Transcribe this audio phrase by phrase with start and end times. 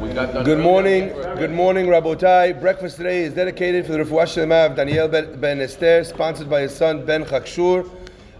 [0.00, 2.58] Good morning, good morning, Rabotai.
[2.58, 6.74] Breakfast today is dedicated for the Refuah Shlema of Daniel Ben Esther, sponsored by his
[6.74, 7.86] son Ben Chakshur.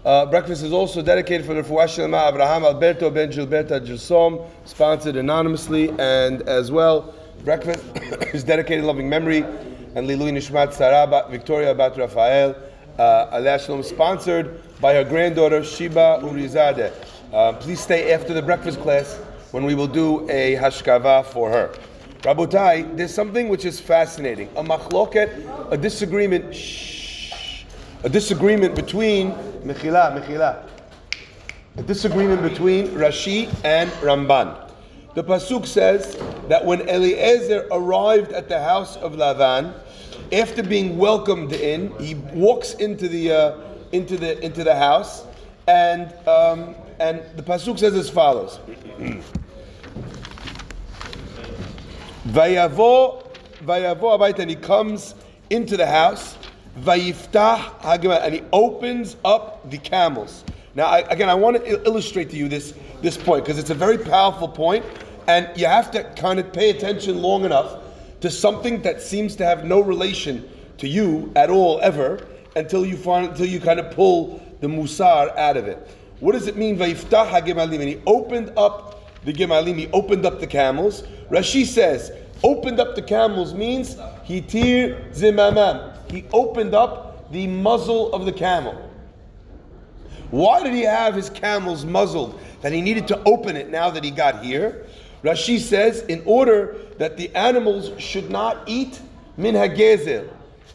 [0.03, 4.49] Uh, breakfast is also dedicated for the Refuah Shlema of Abraham Alberto Ben Gilberta Gilsom,
[4.65, 7.13] sponsored anonymously, and as well,
[7.43, 7.85] breakfast
[8.33, 9.45] is dedicated loving memory
[9.93, 12.55] and Lilui Nishmat Sarah Bat- Victoria Bat Rafael,
[12.97, 16.91] uh, sponsored by her granddaughter Shiba Urizadeh.
[17.31, 19.19] Uh, please stay after the breakfast class
[19.51, 21.73] when we will do a hashkava for her.
[22.21, 24.47] Rabotai, there's something which is fascinating.
[24.55, 27.65] A machloket, a disagreement, shh,
[28.03, 29.31] a disagreement between,
[29.63, 30.63] mechila, mechila,
[31.77, 34.69] a disagreement between Rashi and Ramban.
[35.15, 36.15] The Pasuk says
[36.47, 39.73] that when Eliezer arrived at the house of Lavan,
[40.31, 43.57] after being welcomed in, he walks into the, uh,
[43.91, 45.25] into the, into the house,
[45.67, 48.59] and, um, and the Pasuk says as follows.
[52.31, 53.27] Vayavo,
[53.65, 55.15] vayavo abayit, and he comes
[55.49, 56.37] into the house.
[56.79, 60.45] Vayiftah hagimel, and he opens up the camels.
[60.73, 63.75] Now, I, again, I want to illustrate to you this this point because it's a
[63.75, 64.85] very powerful point,
[65.27, 67.79] and you have to kind of pay attention long enough
[68.21, 72.95] to something that seems to have no relation to you at all ever until you
[72.95, 75.85] find until you kind of pull the musar out of it.
[76.21, 76.77] What does it mean?
[76.77, 79.75] Vayiftah hagimalim, and he opened up the gimalim.
[79.75, 81.03] He opened up the camels.
[81.29, 82.11] Rashi says,
[82.43, 85.95] opened up the camels means he hitir zimamam.
[86.11, 88.89] He opened up the muzzle of the camel.
[90.31, 92.39] Why did he have his camels muzzled?
[92.61, 94.85] That he needed to open it now that he got here.
[95.23, 98.99] Rashi says, in order that the animals should not eat
[99.37, 100.29] min hagezel.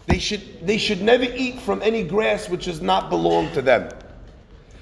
[0.06, 3.91] They should, they should never eat from any grass which does not belong to them.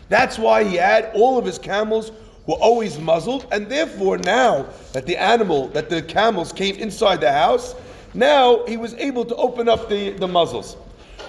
[0.09, 2.13] That's why he had all of his camels
[2.47, 7.33] were always muzzled, and therefore now that the animal, that the camels came inside the
[7.33, 7.75] house,
[8.13, 10.77] now he was able to open up the, the muzzles.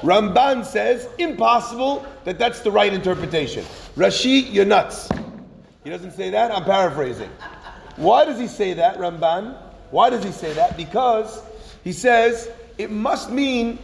[0.02, 3.64] Ramban says, impossible that that's the right interpretation.
[3.96, 5.10] Rashi, you're nuts.
[5.84, 7.30] He doesn't say that, I'm paraphrasing.
[7.96, 9.58] Why does he say that, Ramban?
[9.92, 10.76] Why does he say that?
[10.76, 11.42] Because
[11.84, 13.80] he says it must mean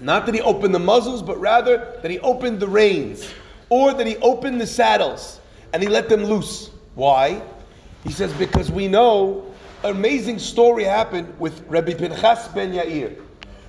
[0.00, 3.28] not that he opened the muzzles, but rather that he opened the reins,
[3.68, 5.40] or that he opened the saddles
[5.72, 6.70] and he let them loose.
[6.94, 7.42] Why?
[8.04, 9.44] He says, because we know
[9.84, 13.16] an amazing story happened with Rabbi Pinchas ben Yair.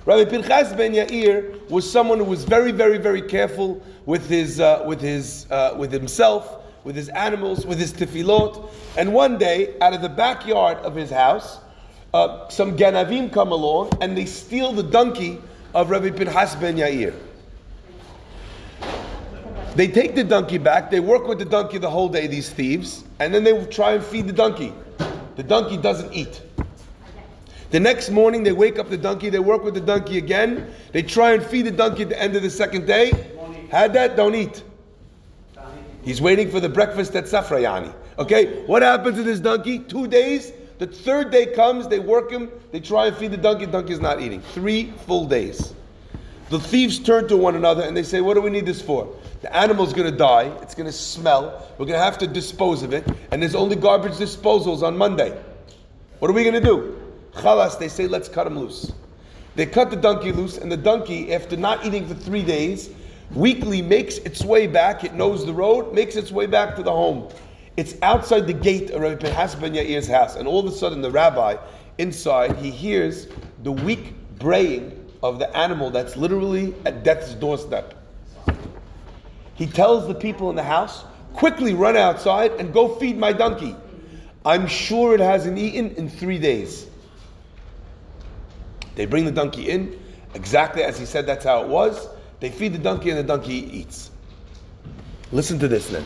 [0.06, 4.82] Rabbi Pinchas ben Yair was someone who was very, very, very careful with his, uh,
[4.86, 8.70] with his, uh, with himself, with his animals, with his tefillot.
[8.96, 11.60] And one day, out of the backyard of his house,
[12.12, 15.40] uh, some ganavim come along and they steal the donkey
[15.74, 17.14] of Rabbi Pinchas ben Yair.
[19.76, 23.04] They take the donkey back, they work with the donkey the whole day, these thieves,
[23.20, 24.72] and then they try and feed the donkey.
[25.36, 26.42] The donkey doesn't eat.
[27.70, 31.02] The next morning, they wake up the donkey, they work with the donkey again, they
[31.02, 33.12] try and feed the donkey at the end of the second day.
[33.70, 34.64] Had that, don't eat.
[36.02, 37.94] He's waiting for the breakfast at Safrayani.
[38.18, 39.78] Okay, what happens to this donkey?
[39.78, 40.52] Two days.
[40.78, 44.00] The third day comes, they work him, they try and feed the donkey, the donkey's
[44.00, 44.40] not eating.
[44.40, 45.74] Three full days.
[46.50, 49.16] The thieves turn to one another and they say, What do we need this for?
[49.40, 53.40] The animal's gonna die, it's gonna smell, we're gonna have to dispose of it, and
[53.40, 55.40] there's only garbage disposals on Monday.
[56.18, 57.00] What are we gonna do?
[57.34, 58.92] Chalas, they say, Let's cut him loose.
[59.54, 62.90] They cut the donkey loose, and the donkey, after not eating for three days,
[63.32, 65.04] weakly makes its way back.
[65.04, 67.28] It knows the road, makes its way back to the home.
[67.76, 71.00] It's outside the gate of Rabbi Pinchas ben Yair's house, and all of a sudden,
[71.00, 71.58] the rabbi
[71.98, 73.28] inside he hears
[73.62, 77.94] the weak braying of the animal that's literally at death's doorstep.
[79.54, 81.04] He tells the people in the house,
[81.34, 83.76] quickly run outside and go feed my donkey.
[84.44, 86.86] I'm sure it hasn't eaten in three days.
[88.94, 90.00] They bring the donkey in,
[90.34, 92.08] exactly as he said that's how it was.
[92.40, 94.10] They feed the donkey and the donkey eats.
[95.30, 96.04] Listen to this then.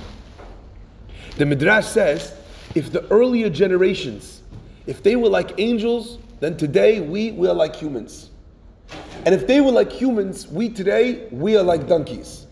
[1.37, 2.37] The Midrash says
[2.75, 4.43] if the earlier generations,
[4.87, 8.31] if they were like angels, then today we, we are like humans.
[9.25, 12.47] And if they were like humans, we today, we are like donkeys.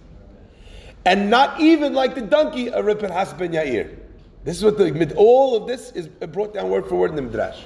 [1.05, 3.99] And not even like the donkey of Reb Pinchas ben Yair.
[4.45, 7.23] This is what the, all of this is brought down word for word in the
[7.23, 7.61] Midrash.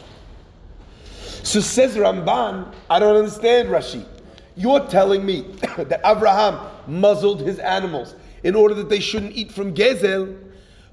[1.42, 4.04] So says Ramban, I don't understand Rashi.
[4.56, 5.42] You're telling me
[5.76, 10.38] that Abraham muzzled his animals in order that they shouldn't eat from Gezel.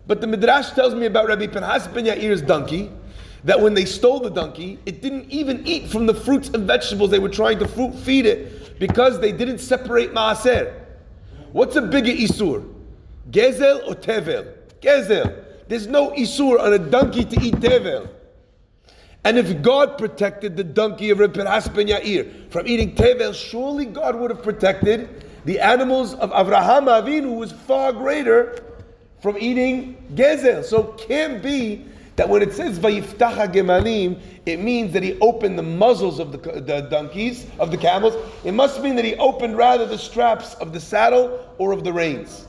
[0.06, 2.92] But the Midrash tells me about Rabbi Pinchas ben Yair's donkey,
[3.44, 7.12] that when they stole the donkey, it didn't even eat from the fruits and vegetables
[7.12, 10.74] they were trying to fruit feed it because they didn't separate maaser.
[11.52, 12.68] What's a bigger isur?
[13.32, 14.54] Gezel or tevel?
[14.82, 15.44] Gezel.
[15.68, 18.10] There's no isur on a donkey to eat tevel.
[19.26, 23.86] And if God protected the donkey of Reb Pinhas ben Yair from eating tevel, surely
[23.86, 28.64] God would have protected the animals of Avraham Avinu, who was far greater
[29.22, 30.64] from eating gezel.
[30.64, 35.64] So can't be that when it says vayiftacha gemalim, it means that he opened the
[35.64, 38.16] muzzles of the, the donkeys, of the camels.
[38.44, 41.92] It must mean that he opened rather the straps of the saddle or of the
[41.92, 42.48] reins.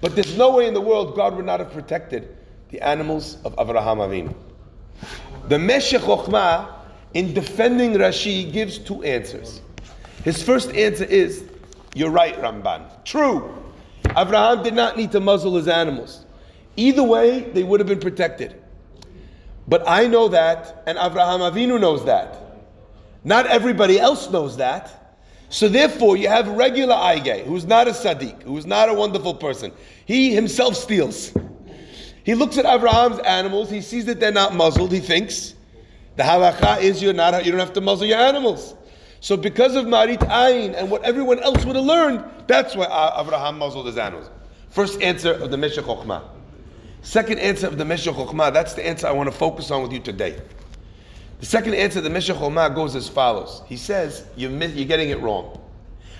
[0.00, 2.36] But there's no way in the world God would not have protected
[2.70, 4.34] the animals of Avraham Avinu.
[5.48, 6.72] The Meshech Chochmah,
[7.14, 9.60] in defending Rashi, gives two answers.
[10.24, 11.44] His first answer is,
[11.94, 13.04] you're right, Ramban.
[13.04, 13.54] True.
[14.04, 16.24] Avraham did not need to muzzle his animals.
[16.76, 18.59] Either way, they would have been protected.
[19.70, 22.36] But I know that, and Avraham Avinu knows that.
[23.22, 25.14] Not everybody else knows that.
[25.48, 29.70] So therefore, you have regular Aige, who's not a Sadiq, who's not a wonderful person.
[30.06, 31.32] He himself steals.
[32.24, 35.54] He looks at Avraham's animals, he sees that they're not muzzled, he thinks,
[36.16, 38.74] the halacha is you're not, you don't have to muzzle your animals.
[39.20, 43.58] So because of Marit Ayin and what everyone else would have learned, that's why Avraham
[43.58, 44.30] muzzled his animals.
[44.68, 46.39] First answer of the Meshech Chokhmah.
[47.02, 49.92] Second answer of the Meshech Chokhmah, that's the answer I want to focus on with
[49.92, 50.40] you today.
[51.40, 53.62] The second answer of the Meshech Chokhmah goes as follows.
[53.66, 55.58] He says, you're, you're getting it wrong.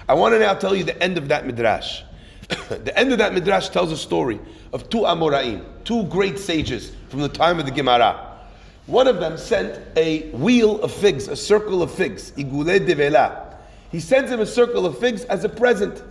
[0.08, 2.02] I want to now tell you the end of that midrash.
[2.48, 4.40] the end of that midrash tells a story
[4.72, 8.38] of two Amoraim, two great sages from the time of the Gemara.
[8.86, 13.54] One of them sent a wheel of figs, a circle of figs, igule devela.
[13.92, 16.02] He sends him a circle of figs as a present.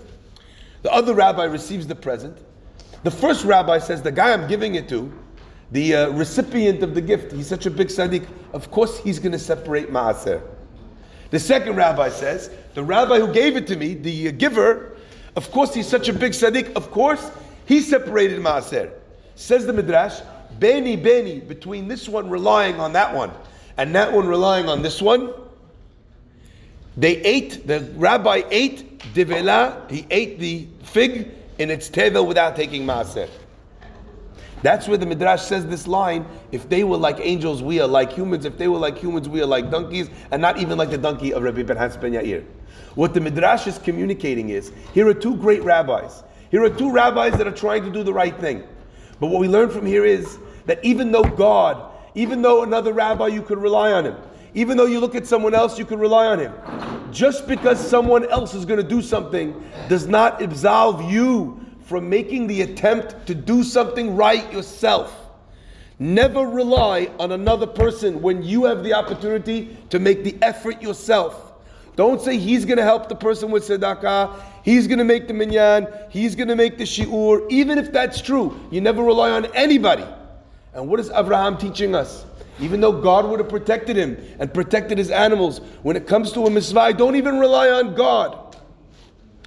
[0.84, 2.38] The other rabbi receives the present
[3.04, 5.12] the first rabbi says, the guy I'm giving it to,
[5.72, 9.32] the uh, recipient of the gift, he's such a big tzaddik, of course he's going
[9.32, 10.42] to separate maaser.
[11.30, 14.98] The second rabbi says, the rabbi who gave it to me, the uh, giver,
[15.36, 17.32] of course he's such a big tzaddik, of course
[17.66, 18.92] he separated maaser.
[19.36, 20.22] Says the midrash,
[20.60, 23.32] beni beni, between this one relying on that one
[23.78, 25.32] and that one relying on this one,
[26.98, 32.86] they ate, the rabbi ate divela, he ate the fig, in its tevel without taking
[32.86, 33.30] maaser.
[34.62, 38.12] That's where the Midrash says this line if they were like angels, we are like
[38.12, 38.46] humans.
[38.46, 41.34] If they were like humans, we are like donkeys, and not even like the donkey
[41.34, 42.44] of Rabbi Pinhas ben Yair.
[42.96, 46.24] What the Midrash is communicating is here are two great rabbis.
[46.52, 48.64] Here are two rabbis that are trying to do the right thing.
[49.20, 53.28] But what we learn from here is that even though God, even though another rabbi,
[53.28, 54.18] you could rely on him,
[54.54, 56.54] even though you look at someone else, you can rely on him.
[57.12, 62.48] Just because someone else is going to do something does not absolve you from making
[62.48, 65.16] the attempt to do something right yourself.
[65.98, 71.54] Never rely on another person when you have the opportunity to make the effort yourself.
[71.96, 75.34] Don't say he's going to help the person with tzedakah, he's going to make the
[75.34, 77.46] minyan, he's going to make the shiur.
[77.50, 80.06] Even if that's true, you never rely on anybody.
[80.74, 82.24] And what is Abraham teaching us?
[82.60, 86.46] Even though God would have protected him and protected his animals, when it comes to
[86.46, 88.58] a mitzvah, don't even rely on God.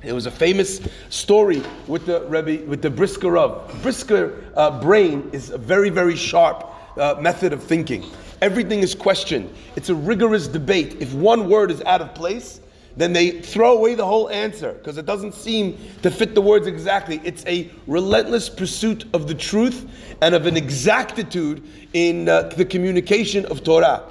[0.03, 0.81] It was a famous
[1.11, 3.81] story with the Rebbe, with the Brisker Rav.
[3.83, 6.67] Brisker uh, brain is a very, very sharp
[6.97, 8.05] uh, method of thinking.
[8.41, 9.55] Everything is questioned.
[9.77, 10.97] It's a rigorous debate.
[11.01, 12.61] If one word is out of place,
[12.97, 16.67] then they throw away the whole answer because it doesn't seem to fit the words
[16.67, 17.21] exactly.
[17.25, 19.89] It's a relentless pursuit of the truth
[20.21, 21.63] and of an exactitude
[21.93, 24.05] in uh, the communication of Torah.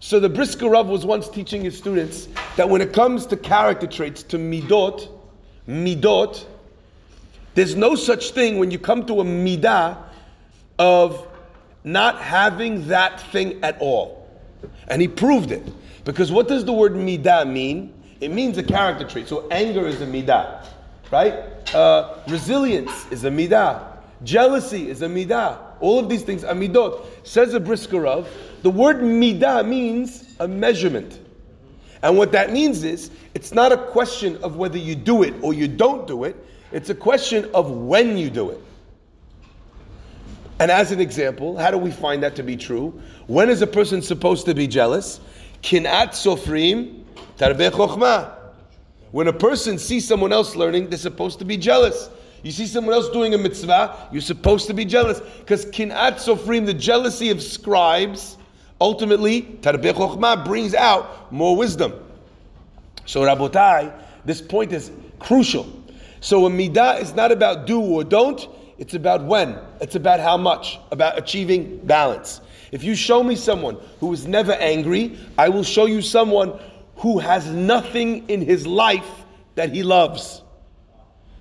[0.00, 3.86] So the Brisker Rav was once teaching his students that when it comes to character
[3.86, 5.08] traits, to midot,
[5.68, 6.44] midot,
[7.54, 9.98] there's no such thing when you come to a midah
[10.78, 11.26] of
[11.84, 14.28] not having that thing at all.
[14.88, 15.66] And he proved it.
[16.04, 17.92] Because what does the word midah mean?
[18.20, 19.28] It means a character trait.
[19.28, 20.66] So anger is a midah,
[21.10, 21.34] right?
[21.74, 23.96] Uh, resilience is a midah.
[24.24, 25.58] Jealousy is a midah.
[25.80, 27.04] All of these things are midot.
[27.24, 28.28] Says a Brisker Rav,
[28.62, 31.20] the word midah means a measurement.
[32.02, 35.52] And what that means is, it's not a question of whether you do it or
[35.52, 36.36] you don't do it.
[36.72, 38.60] It's a question of when you do it.
[40.58, 42.98] And as an example, how do we find that to be true?
[43.26, 45.20] When is a person supposed to be jealous?
[45.62, 47.04] Kinat sofrim
[49.12, 52.10] When a person sees someone else learning, they're supposed to be jealous.
[52.42, 55.20] You see someone else doing a mitzvah, you're supposed to be jealous.
[55.40, 58.36] Because kinat sofrim, the jealousy of scribes,
[58.80, 61.92] ultimately, tarbeh brings out more wisdom.
[63.04, 63.92] So Rabotai,
[64.24, 65.66] this point is crucial.
[66.20, 69.58] So a midah is not about do or don't, it's about when.
[69.80, 72.40] It's about how much, about achieving balance.
[72.72, 76.58] If you show me someone who is never angry, I will show you someone
[76.96, 79.24] who has nothing in his life
[79.54, 80.42] that he loves.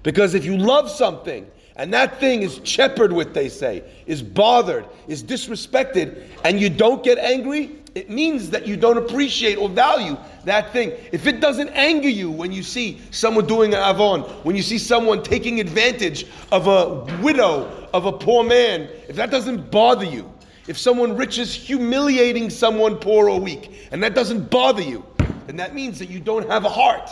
[0.03, 4.85] Because if you love something and that thing is cheppered with, they say, is bothered,
[5.07, 10.17] is disrespected, and you don't get angry, it means that you don't appreciate or value
[10.43, 10.91] that thing.
[11.12, 14.77] If it doesn't anger you when you see someone doing an avon, when you see
[14.77, 20.31] someone taking advantage of a widow, of a poor man, if that doesn't bother you,
[20.67, 25.05] if someone rich is humiliating someone poor or weak, and that doesn't bother you,
[25.47, 27.09] then that means that you don't have a heart.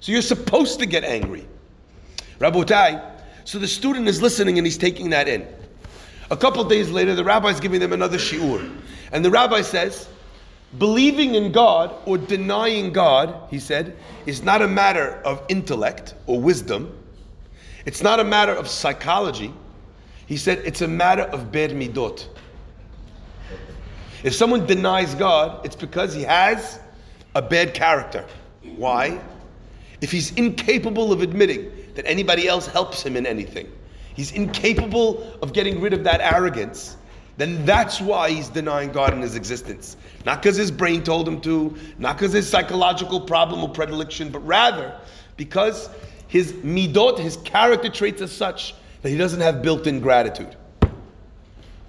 [0.00, 1.46] So you're supposed to get angry.
[2.38, 3.10] Rabotai,
[3.44, 5.46] so the student is listening and he's taking that in.
[6.30, 8.80] A couple days later, the rabbi is giving them another shiur.
[9.12, 10.08] And the rabbi says,
[10.78, 16.40] believing in God or denying God, he said, is not a matter of intellect or
[16.40, 16.98] wisdom.
[17.84, 19.52] It's not a matter of psychology.
[20.26, 22.26] He said it's a matter of bad midot.
[24.22, 26.78] If someone denies God, it's because he has
[27.34, 28.24] a bad character.
[28.76, 29.20] Why?
[30.00, 33.70] If he's incapable of admitting that anybody else helps him in anything,
[34.14, 36.96] he's incapable of getting rid of that arrogance,
[37.38, 39.96] then that's why he's denying God in his existence.
[40.26, 44.40] Not because his brain told him to, not because his psychological problem or predilection, but
[44.46, 44.94] rather
[45.36, 45.88] because
[46.28, 50.56] his midot, his character traits are such that he doesn't have built in gratitude.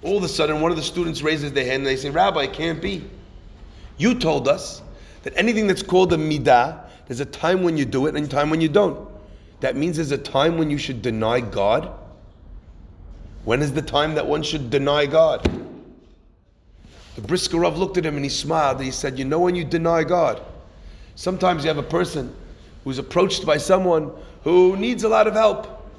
[0.02, 2.44] All of a sudden, one of the students raises their hand and they say, Rabbi,
[2.44, 3.04] it can't be.
[3.96, 4.82] You told us
[5.24, 8.28] that anything that's called a midah, there's a time when you do it and a
[8.28, 9.08] time when you don't.
[9.60, 11.90] That means there's a time when you should deny God.
[13.44, 15.42] When is the time that one should deny God?
[17.16, 19.54] The Brisker Rav looked at him and he smiled and he said, You know when
[19.54, 20.42] you deny God?
[21.14, 22.34] Sometimes you have a person
[22.84, 24.12] who's approached by someone
[24.42, 25.90] who needs a lot of help.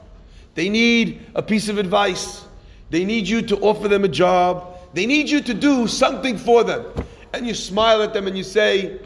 [0.53, 2.45] They need a piece of advice.
[2.91, 4.77] They need you to offer them a job.
[4.93, 6.85] They need you to do something for them.
[7.33, 8.99] And you smile at them and you say,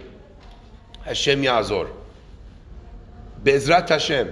[1.02, 1.90] Hashem Yazor.
[3.44, 4.32] Bezrat Hashem.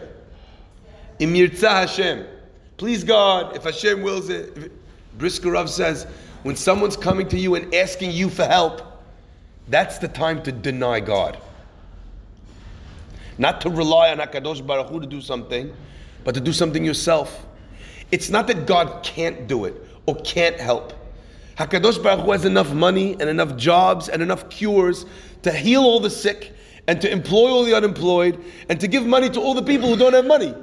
[1.19, 2.25] Imirza Hashem.
[2.77, 4.71] Please God, if Hashem wills it.
[5.17, 6.05] Brisker Rav says,
[6.43, 8.81] when someone's coming to you and asking you for help,
[9.67, 11.37] that's the time to deny God.
[13.37, 15.73] Not to rely on HaKadosh Baruch Hu to do something,
[16.23, 17.45] but to do something yourself.
[18.11, 20.93] It's not that God can't do it or can't help.
[21.57, 25.05] Hakadosh Baruch Hu has enough money and enough jobs and enough cures
[25.41, 26.53] to heal all the sick
[26.87, 29.97] and to employ all the unemployed and to give money to all the people who
[29.97, 30.53] don't have money.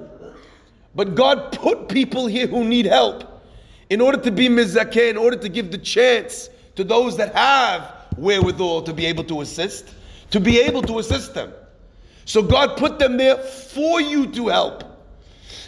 [0.94, 3.42] But God put people here who need help
[3.90, 7.92] in order to be mizakeh, in order to give the chance to those that have
[8.16, 9.92] wherewithal to be able to assist,
[10.30, 11.52] to be able to assist them.
[12.24, 14.84] So God put them there for you to help.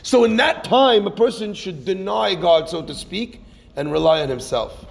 [0.05, 3.43] So in that time, a person should deny God, so to speak,
[3.75, 4.87] and rely on himself.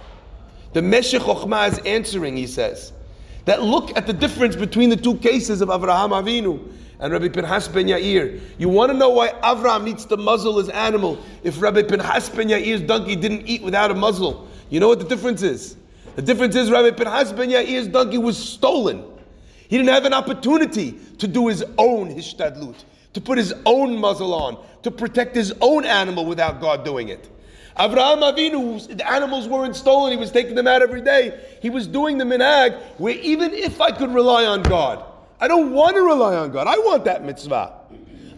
[0.76, 2.92] The Meshech Chochmah is answering, he says,
[3.46, 7.66] that look at the difference between the two cases of Avraham Avinu and Rabbi Pinhas
[7.66, 8.42] ben Yair.
[8.58, 12.50] You want to know why Avraham needs to muzzle his animal if Rabbi Pinhas ben
[12.50, 14.48] Yair's donkey didn't eat without a muzzle?
[14.68, 15.76] You know what the difference is?
[16.14, 19.02] The difference is Rabbi Pinhas ben Yair's donkey was stolen.
[19.68, 24.34] He didn't have an opportunity to do his own hishtadlut to put his own muzzle
[24.34, 27.30] on, to protect his own animal without God doing it.
[27.78, 31.38] Avraham Avinu, the animals weren't stolen, he was taking them out every day.
[31.60, 35.04] He was doing the minag where even if I could rely on God,
[35.40, 36.66] I don't want to rely on God.
[36.66, 37.74] I want that mitzvah.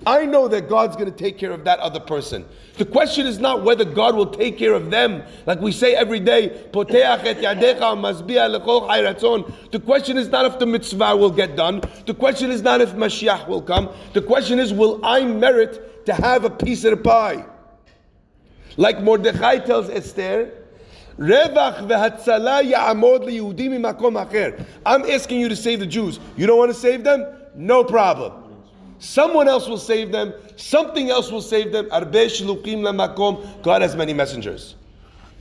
[0.06, 2.44] I know that God's going to take care of that other person.
[2.78, 6.20] The question is not whether God will take care of them, like we say every
[6.20, 6.66] day.
[6.72, 6.84] The
[9.84, 11.82] question is not if the mitzvah will get done.
[12.06, 13.90] The question is not if Mashiach will come.
[14.14, 17.44] The question is, will I merit to have a piece of the pie?
[18.78, 20.52] Like Mordechai tells Esther,
[21.20, 21.50] I'm
[25.10, 26.20] asking you to save the Jews.
[26.36, 27.26] You don't want to save them?
[27.56, 28.32] No problem.
[29.00, 30.32] Someone else will save them.
[30.54, 31.88] Something else will save them.
[31.88, 34.76] God has many messengers.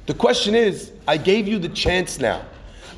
[0.08, 2.44] The question is, I gave you the chance now.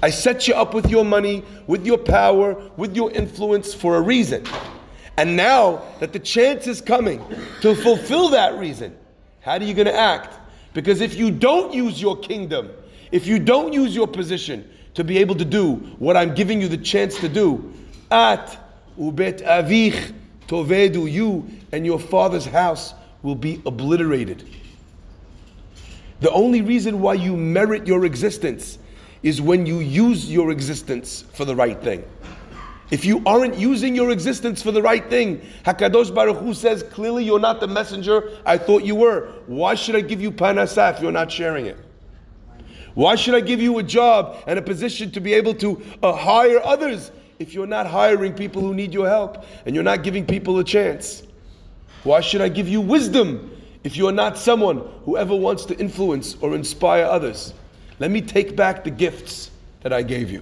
[0.01, 4.01] I set you up with your money, with your power, with your influence for a
[4.01, 4.45] reason.
[5.17, 7.21] And now that the chance is coming
[7.59, 8.95] to fulfill that reason,
[9.41, 10.37] how are you going to act?
[10.73, 12.69] Because if you don't use your kingdom,
[13.11, 16.67] if you don't use your position to be able to do what I'm giving you
[16.67, 17.73] the chance to do,
[18.11, 18.57] at
[18.97, 20.13] ubet avich
[20.47, 24.49] Tovedu, you and your father's house will be obliterated.
[26.21, 28.79] The only reason why you merit your existence
[29.21, 32.03] is when you use your existence for the right thing.
[32.91, 37.23] If you aren't using your existence for the right thing, Hakadosh Baruch Hu says clearly
[37.23, 39.31] you're not the messenger I thought you were.
[39.45, 41.77] Why should I give you panasah if you're not sharing it?
[42.95, 46.13] Why should I give you a job and a position to be able to uh,
[46.13, 50.25] hire others if you're not hiring people who need your help and you're not giving
[50.25, 51.23] people a chance?
[52.03, 56.35] Why should I give you wisdom if you're not someone who ever wants to influence
[56.41, 57.53] or inspire others?
[57.99, 60.41] Let me take back the gifts that I gave you.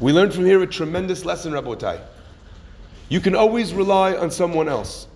[0.00, 2.00] We learn from here a tremendous lesson, Rabotai.
[3.10, 5.06] You can always rely on someone else.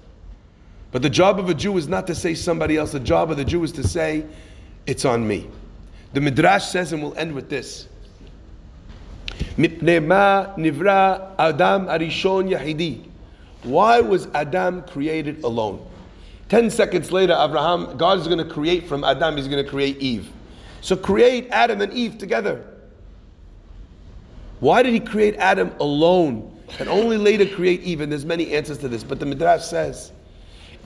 [0.92, 2.92] But the job of a Jew is not to say somebody else.
[2.92, 4.26] The job of the Jew is to say,
[4.86, 5.48] it's on me.
[6.12, 7.88] The Midrash says, and we'll end with this.
[9.56, 13.08] nivra Adam arishon yahidi.
[13.62, 15.84] Why was Adam created alone?
[16.50, 19.98] Ten seconds later, Abraham, God is going to create from Adam, he's going to create
[19.98, 20.30] Eve.
[20.82, 22.73] So create Adam and Eve together.
[24.64, 27.98] Why did he create Adam alone and only later create Eve?
[28.08, 30.10] There's many answers to this, but the Midrash says,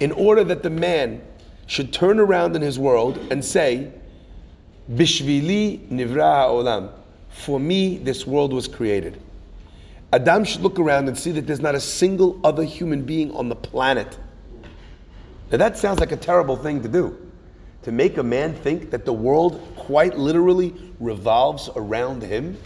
[0.00, 1.22] in order that the man
[1.66, 3.92] should turn around in his world and say,
[4.90, 6.90] Bishvili nivra olam.
[7.28, 9.22] For me, this world was created.
[10.12, 13.48] Adam should look around and see that there's not a single other human being on
[13.48, 14.18] the planet.
[15.52, 17.16] Now that sounds like a terrible thing to do.
[17.84, 22.58] To make a man think that the world quite literally revolves around him.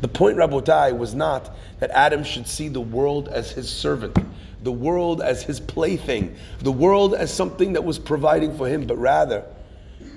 [0.00, 4.16] The point, Rabotai, was not that Adam should see the world as his servant,
[4.62, 8.96] the world as his plaything, the world as something that was providing for him, but
[8.96, 9.44] rather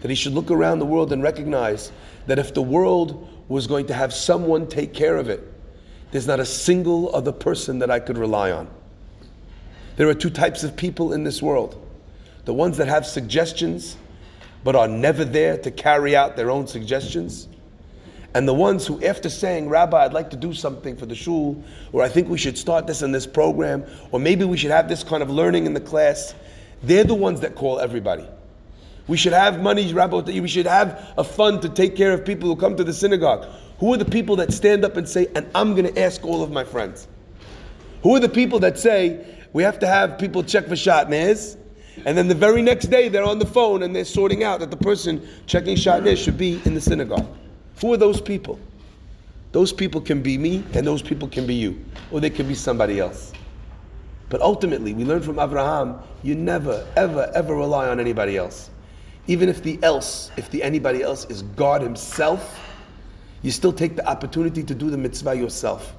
[0.02, 1.92] that he should look around the world and recognize
[2.28, 5.42] that if the world was going to have someone take care of it,
[6.12, 8.68] there's not a single other person that I could rely on.
[9.96, 11.78] There are two types of people in this world
[12.46, 13.98] the ones that have suggestions
[14.64, 17.48] but are never there to carry out their own suggestions
[18.34, 21.62] and the ones who, after saying, Rabbi, I'd like to do something for the shul,
[21.92, 24.88] or I think we should start this in this program, or maybe we should have
[24.88, 26.34] this kind of learning in the class,
[26.84, 28.26] they're the ones that call everybody.
[29.08, 32.48] We should have money, Rabbi, we should have a fund to take care of people
[32.48, 33.46] who come to the synagogue.
[33.80, 36.44] Who are the people that stand up and say, and I'm going to ask all
[36.44, 37.08] of my friends?
[38.04, 41.58] Who are the people that say, we have to have people check for shatnez,
[42.06, 44.72] and then the very next day they're on the phone and they're sorting out that
[44.72, 47.28] the person checking shatnez should be in the synagogue?
[47.82, 48.60] Who are those people?
[49.52, 52.56] Those people can be me and those people can be you, or they can be
[52.56, 53.34] somebody else.
[54.30, 58.70] But ultimately, we learn from Abraham, you never, ever, ever rely on anybody else.
[59.28, 62.60] Even if the else, if the anybody else is God Himself,
[63.42, 65.94] you still take the opportunity to do the mitzvah yourself.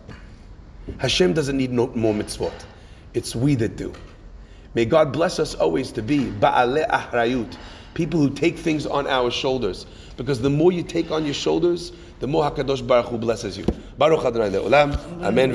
[0.98, 2.64] Hashem doesn't need no more mitzvot.
[3.12, 3.92] It's we that do.
[4.74, 7.56] May God bless us always to be ba'ale ahrayut,
[7.94, 9.86] people who take things on our shoulders.
[10.16, 13.64] Because the more you take on your shoulders, the more Hakadosh Baruch Hu blesses you.
[13.98, 15.22] Baruch Adonai Le'olam.
[15.22, 15.52] Amen.